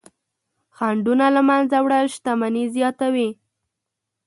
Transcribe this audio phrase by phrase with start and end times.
[0.75, 3.29] خنډونه له منځه وړل شتمني زیاتوي.